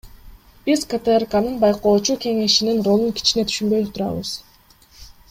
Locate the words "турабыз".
3.99-4.33